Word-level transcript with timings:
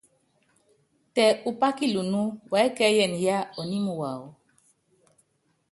Tɛ 1.15 1.25
upá 1.49 1.67
kilunú, 1.77 2.21
uɛ́kɛ́yɛnɛ 2.51 3.17
yá 3.27 3.37
ɔními 3.59 3.91
wawɔ. 3.99 4.27